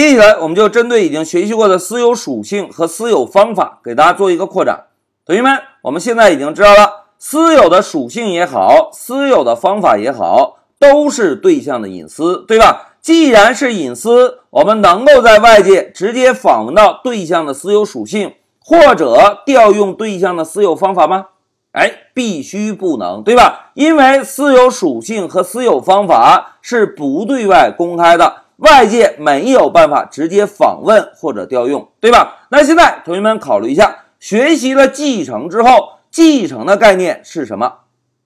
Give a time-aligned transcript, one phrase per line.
[0.00, 4.86] 接下来，我们就针对已经学习过的私有属性和私有方法，给大家做一个扩展。
[5.26, 12.94] 同学们，我们现在已经知道了，私有的属性也好，私有的方法也好，都是对象的隐私，对吧？
[13.02, 21.26] 既然是隐私，我们能够在外界直接访问到对象的私有属性，或者调用对象的私有方法吗？
[21.72, 23.72] 哎，必须不能，对吧？
[23.74, 28.39] 因为私有属性和私有方法是不对外公开的。
[28.60, 32.46] 外界没有办法直接访问或者调用，对吧？
[32.50, 37.72] 那现在同学们考虑一下，学习了继承之后，继承的概念是什么？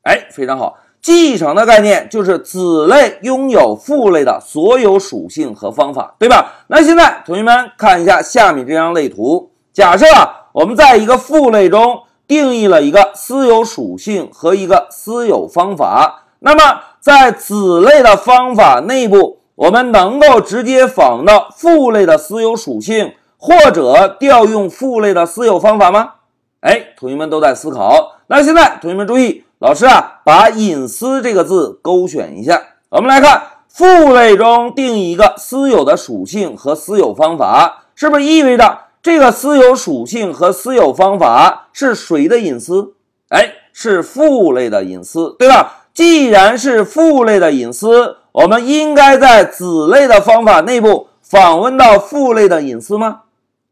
[0.02, 6.65] 哎，非常好，继承的概念就是子类拥有父类的所有属性和方法，对吧？
[6.66, 19.38] 那现在同学们看一下下面这张类图，假设啊，我们在一个父类中定义了一个私有属性和一个私有方法，那么在子类的方法内部。
[19.57, 26.15] 我们能够直接访到父类的私有属性，或者调用父类的私有方法吗？
[26.61, 28.16] 哎，同学们都在思考。
[28.27, 32.61] 那现在同学们注意，老师啊，把“隐私”这个字勾选一下。
[32.88, 42.95] 我们来看父类中定一个私有的属性和私有方法，是不是意味着这个私有属性和私有方法是谁的隐私？
[43.29, 45.85] 哎，是父类的隐私，对吧？
[45.95, 48.16] 既然是父类的隐私。
[48.35, 53.21] 我们应该在子类的方法内部访问到父类的隐私吗？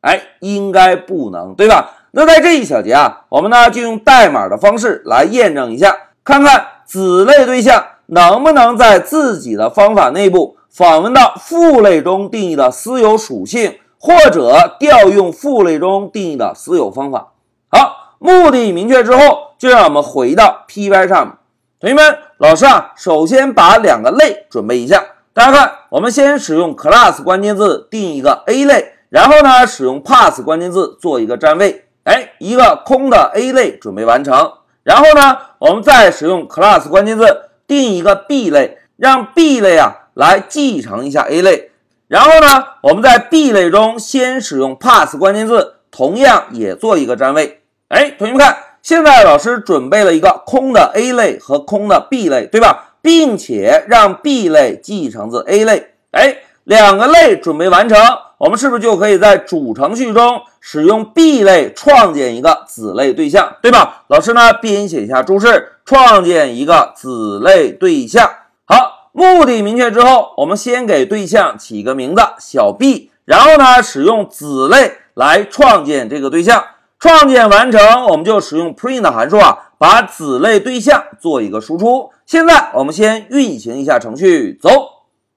[0.02, 1.90] 哎，应该不能，对吧？
[2.12, 17.32] 那在这一小节啊，我们呢就用代码的方式来验证一下，看看子类对象能不能在自己的方法内部访问到父类中定义的私有属性，或者调用父类中定义的私有方法。
[17.68, 21.34] 好，目的明确之后，就让我们回到 Py 上面。
[21.82, 25.04] 同学们，老师啊，首先把两个类准备一下。
[25.32, 31.86] 大家看，我们先使用 class 关键字定一个 A 类，然后呢，使用 pass 关键字做一个占位。
[32.04, 34.52] 哎，一个空的 A 类准备完成。
[34.84, 41.72] 然后呢，我们再使用 class 关键字定一个 B 类，让 B 类啊来继承一下 A 类。
[42.06, 47.60] 然后呢，我们在 B 类中先使用 pass 关键字，同样也做一个占位。
[47.88, 48.56] 哎，同学们看。
[48.82, 52.96] 现在老师准备了一个空的 A 类和空的 B 类，对吧？
[53.00, 55.94] 并且让 B 类继承自 A 类。
[56.10, 57.96] 哎，两个类准备完成，
[58.38, 64.02] 我们是不是就可以在主程序中使用 B 类创建一个子类对象，对吧？
[64.08, 68.28] 老师呢编写一下注释，创建一个子类对象。
[68.64, 76.64] 好，目的明确之后，我们先给对象起个名字小 b，然后呢使用子类来创建这个对象。
[77.02, 82.10] 创建完成，我们就使用 print 函数啊，把子类对象做一个输出。
[82.24, 84.70] 现在我们先运行一下程序，走。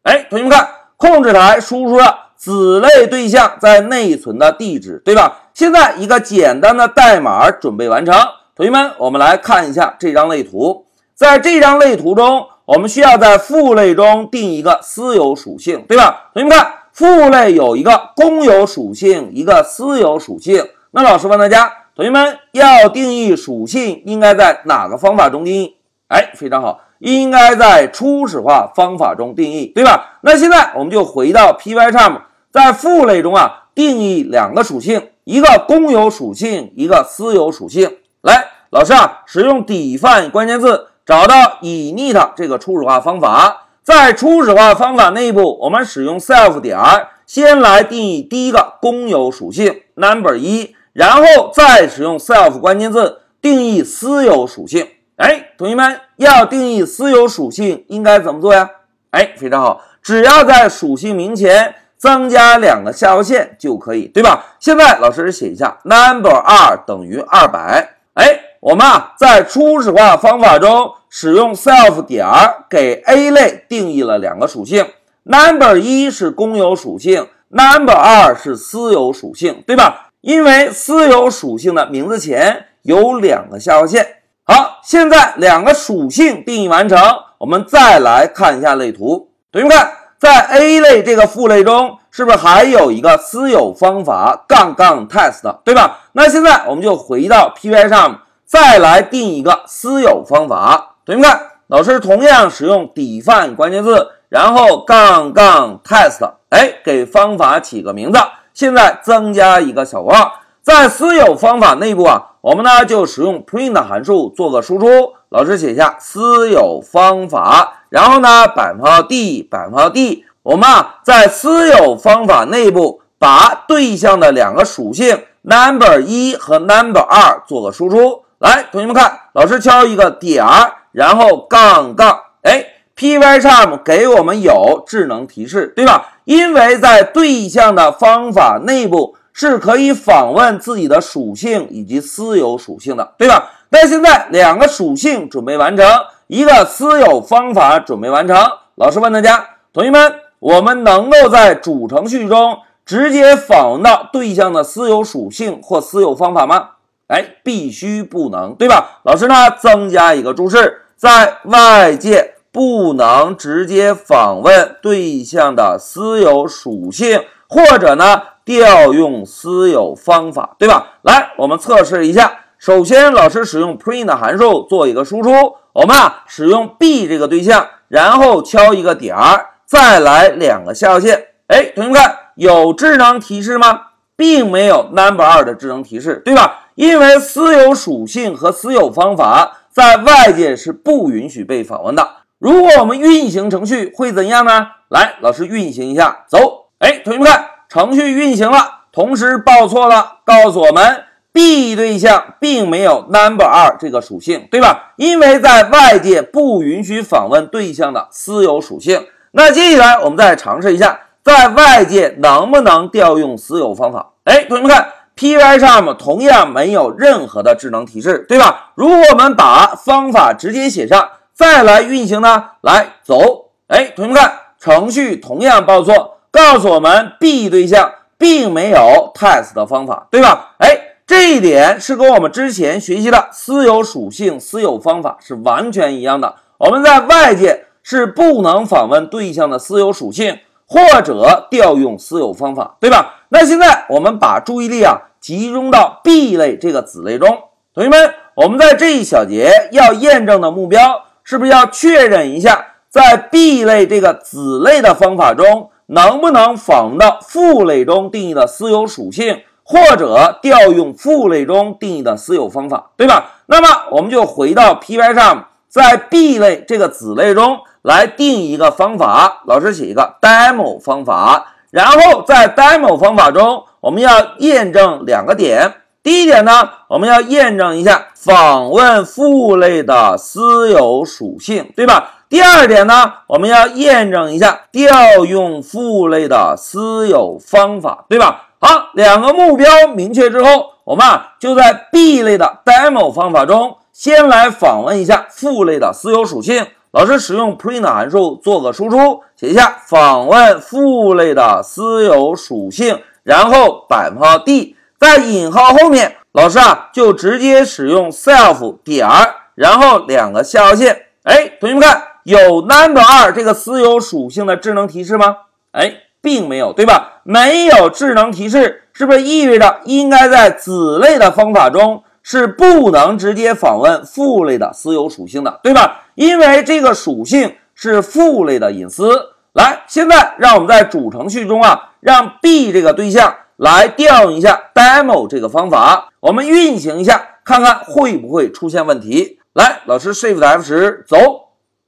[0.04, 5.40] 哎，同学们看，控制台输出了子类对象在内存的地址，对吧？
[5.56, 8.14] 现在一个简单的代码准备完成。
[8.56, 10.86] 同学们，我们来看一下这张类图。
[11.16, 16.30] 在这张类图中，我们需要在父类中定一个私有属性，对吧？
[16.32, 20.64] 同学们看，父类有一个公有属性，一个私有属性。
[20.96, 25.76] 那老师问大家，同学们要定义属性，应该在哪个方法中定义？
[26.08, 30.20] 哎，非常好，应该在初始化方法中定义，对吧？
[30.22, 37.98] 那现在我们就回到 Pycharm，在父类中啊，定义两个属性，一个公有属性，一个私有属性。
[38.22, 46.80] 来，老师啊，使用 define 关键字找到 init 这个初始化方法，在初始化方法内部，我们使用 self 点
[47.26, 50.74] 先来定义第一个公有属性 number 一。
[50.96, 54.88] 然后再使用 self 关键字定义私有属性。
[55.18, 58.70] 哎，同学们要定义私有属性应该怎么做呀？
[59.12, 64.56] 哎，非常好，只要在属性名前增加两个下划线就可以，对吧？
[64.58, 67.98] 现在老师写一下 number 二等于二百。
[68.14, 72.26] 哎，我们啊在初始化方法中使用 self 点
[72.70, 74.88] 给 A 类定义了两个属性
[75.24, 80.12] ，number 一是公有属性，number 二是私有属性，对吧？
[80.26, 84.08] 因为私有属性的名字前有两个下划线。
[84.44, 86.98] 好，现在两个属性定义完成，
[87.38, 89.30] 我们再来看一下类图。
[89.52, 96.00] 同学们看，在 A 类这个父类中，是不是还有一个私有方法杠杠 test，对吧？
[96.14, 100.96] 那现在我们就回到 Py 上，再来定一个私有方法。
[101.06, 108.18] 同学们看，老师同样使用 define 关键字，然后杠杠 test，哎，给方法起个名字。
[108.56, 115.14] 现在增加一个小括号，在私有方法内部啊，我们呢就使用 print 函数做个输出。
[115.30, 128.22] 老师写下私有方法，然后呢百分号 d 百分号 d 我们啊在私有方法内部把对象的两个属性 number 一和 number 二做个输出。
[128.38, 136.14] 来，同学们看，老师敲一个点儿，然后杠杠，哎，Pycharm 给我们有智能提示，对吧？
[136.26, 143.52] 因为在对象的方法内部是可以访问自己的属性以及私有属性的，对吧？
[143.70, 145.86] 那现在两个属性准备完成，
[146.28, 148.38] 一个私有方法准备完成。
[148.76, 156.70] 老师问大家，同学们，我们能够在主程序中直接访问到对象的私有属性或私有方法吗？
[157.08, 159.02] 哎，必须不能，对吧？
[159.04, 171.00] 老师呢，增加一个注释，在外界不能直接访问对象的私有属性，或者呢，调用私有方法，对吧？
[171.02, 172.46] 来，我们测试一下。
[172.58, 175.32] 首先，老师使用 print 函数做一个输出，
[175.74, 181.26] 我们啊，使用 b 这个对象，然后敲一个点儿，再来两个下划线。
[181.48, 183.88] 哎，同学们看，有智能提示吗？
[184.16, 186.68] 并没有 number 二的智能提示，对吧？
[186.76, 192.08] 因为私有属性和私有方法在外界是不允许被访问的。
[192.38, 194.68] 如果我们运行程序会怎样呢？
[194.90, 196.66] 来，老师运行一下，走。
[196.80, 204.94] 哎，同学们看，程序运行了，同时报错了，告诉我们 B 对象并没有 number 二这个属性，对吧？
[204.98, 209.08] 因为在外界不允许访问对象的私有属性。
[209.32, 214.12] 那接下来我们再尝试一下，在外界能不能调用私有方法？
[214.26, 214.90] 哎，同学们看。
[215.18, 218.74] ，PY 上面同样没有任何的智能提示，对吧？
[218.76, 222.52] 如果我们把方法直接写上，再来运行呢？
[222.62, 230.56] 来走，哎，同学们看，程序同样报错，告诉我们 B 对象并没有 test 的方法，对吧？
[230.60, 236.36] 哎，这一点是跟我们之前学习的私有属性、私有方法是完全一样的。
[236.58, 240.40] 我们在外界是不能访问对象的私有属性。
[240.68, 243.18] 或者调用私有方法，对吧？
[243.30, 247.38] 那现在我们把注意力啊集中到 B 类这个子类中。
[247.72, 263.42] 同学们，我们在这一小节要验证的目标，是不是要确认一下，在 B 类这个子类的方法中，能不能访问到父类中定义的私有属性，或者调用父类中定义的私有方法，对吧？
[263.48, 267.60] 那么我们就回到 P Y 上在 B 类这个子类中。
[267.86, 275.72] 来定一个方法，老师写一个 demo 方法，然后在 demo 方法中，我们要验证两个点。
[276.06, 282.12] 第一点呢，我们要验证一下访问父类的私有属性，对吧？
[282.30, 288.50] 第二点呢，我们要验证一下调用父类的私有方法，对吧？
[288.60, 296.68] 好，两个目标明确之后，我们啊就在 B 类的 demo 方法中，先来访问一下父类的私有属性。
[296.92, 304.75] 老师使用 print 函数做个输出，写一下访问父类的私有属性，然后百分号 d，
[305.06, 309.08] 在引号后面，老师啊就直接使用 self 点，
[309.54, 311.04] 然后两个下划线。
[311.22, 315.38] 哎，同学们看，有 number 二这个私有属性的智能提示吗？
[315.74, 317.22] 哎，并没有，对吧？
[317.22, 322.04] 没有智能提示，是不是意味着应该在子类的方法中？
[322.24, 326.06] 是不能直接访问父类的私有属性的，对吧？
[326.16, 329.34] 因为这个属性是父类的隐私。
[329.54, 339.40] 来，现在让我们在主程序中啊，让 B 这个对象来调用一下 demo 这个方法，我们运行一下，看看会不会出现问题。
[339.54, 341.18] 来，老师 Shift F 十走。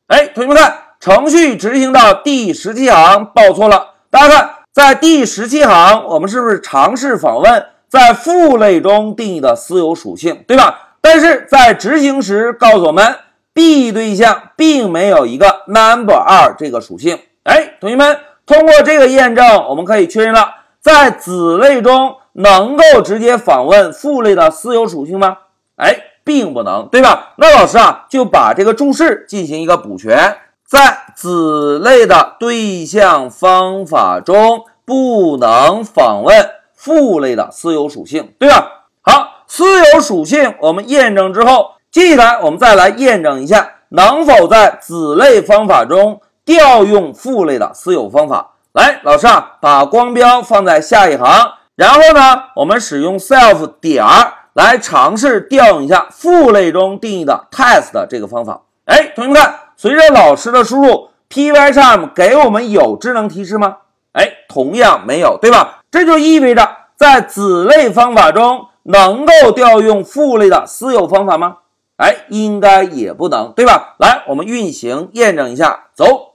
[0.07, 3.95] 哎，同学们看，程序执行到第十七行报错了。
[4.09, 7.65] 大家看，在第十七行，我们是不是尝试访问？
[7.89, 10.95] 在父类中定义的私有属性，对吧？
[11.01, 13.15] 但是在执行时告诉我们
[13.53, 17.19] ，B 对象并没有一个 number 二这个属性。
[17.43, 20.56] 哎，同学们，通过这个验证，我们可以确认了，
[20.87, 25.39] 在子类中能够直接访问父类的私有属性吗？
[25.75, 27.33] 哎，并不能，对吧？
[27.35, 36.51] 那老师啊，就把这个注释进行一个补全，在子类的对象方法中不能访问。
[36.73, 38.85] 父类的私有属性，对吧？
[39.01, 48.53] 好，私有属性我们验证之后，接下来我们再来验证一下能否在子类方法中调用父类的私有方法。
[48.77, 58.61] 来，老师啊，把光标放在下一行，然后呢，我们使用 self 点儿来尝试调用一下父类中定义的 test 这个方法。
[58.85, 63.77] 哎，同学们看，随着老师的输入，Pycharm 给我们有智能提示吗？
[64.13, 65.79] 哎，同样没有，对吧？
[65.89, 71.57] 这就意味着，在子类方法中能够调用父类的私有方法吗？
[71.95, 73.95] 哎，应该也不能，对吧？
[73.97, 76.26] 来，我们运行验证一下，走。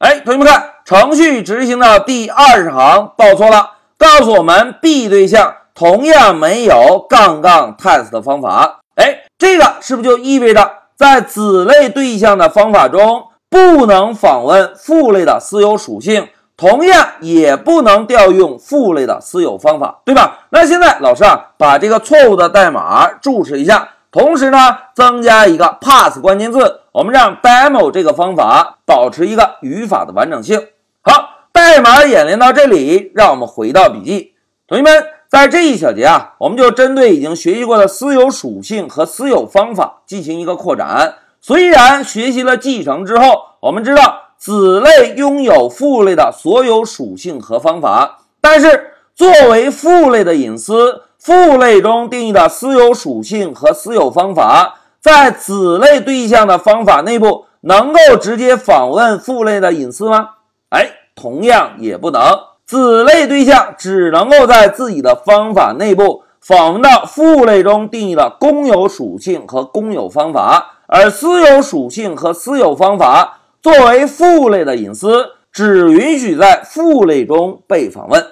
[0.00, 8.80] 哎，同学们看，程序执行的第二十行报错了，告诉我们 B 对象同样没有杠杠 test 的方法。
[8.94, 16.28] 哎，这个是不是就意味着在子类对象的方法中不能访问父类的私有属性？
[16.56, 20.46] 同样也不能调用父类的私有方法，对吧？
[20.48, 24.58] 那现在老师啊，把这个错误的代码注释一下，同时呢，
[24.94, 30.66] 增加一个 pass 关键字，我们让 demo 这个方法保持一个语法的完整性。
[31.02, 34.34] 好，代码演练到这里，让我们回到笔记。
[34.66, 41.14] 同学们，在这一小节啊，我们就针对已经学习过的私有属性和私有方法进行一个扩展。
[41.40, 44.22] 虽然学习了继承之后，我们知道。
[44.40, 60.30] 子类拥有父类的所有属性和方法，但是作为父类的隐私，父类中定义的私有属性和私有方法，在子类对象的方法内部能够直接访问父类的隐私吗？
[60.70, 62.22] 哎，同样也不能。
[62.64, 73.40] 子类对象只能够在自己的方法内部访问到父类中定义的公有属性和公有方法，而私有属性和私有方法。
[73.60, 78.24] 作为父类的隐私，只允许在父类中被访问。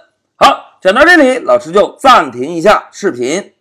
[0.81, 3.53] 讲到这里，老师就暂停一下视频。